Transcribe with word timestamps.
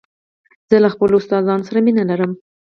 زه 0.69 0.77
له 0.83 0.89
خپلو 0.93 1.15
استادانو 1.19 1.67
سره 1.69 1.79
مینه 1.85 2.03
لرم. 2.09 2.31